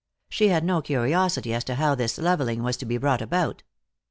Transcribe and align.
She 0.29 0.47
had 0.47 0.63
no 0.63 0.81
curiosity 0.81 1.53
as 1.53 1.63
to 1.65 1.75
how 1.75 1.93
this 1.93 2.17
leveling 2.17 2.63
was 2.63 2.75
to 2.77 2.87
be 2.87 2.97
brought 2.97 3.21
about. 3.21 3.61